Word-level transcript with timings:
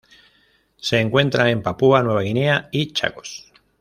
Se 0.77 0.99
encuentra 0.99 1.51
en 1.51 1.61
Papúa 1.61 2.01
Nueva 2.01 2.23
Guinea 2.23 2.69
y 2.71 2.91
Chagos. 2.91 3.51